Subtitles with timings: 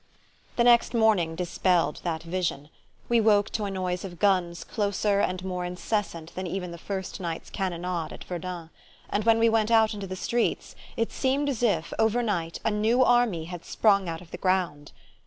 [0.55, 2.69] The next morning dispelled that vision.
[3.07, 7.19] We woke to a noise of guns closer and more incessant than even the first
[7.19, 8.71] night's cannonade at Verdun;
[9.11, 13.03] and when we went out into the streets it seemed as if, overnight, a new
[13.03, 14.91] army had sprung out of the ground.